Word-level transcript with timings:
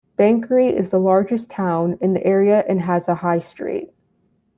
Banchory 0.17 0.73
is 0.75 0.89
the 0.89 0.97
largest 0.99 1.47
town 1.51 1.99
in 2.01 2.13
the 2.15 2.25
area 2.25 2.65
and 2.67 2.81
has 2.81 3.07
a 3.07 3.13
High 3.13 3.37
Street. 3.37 3.93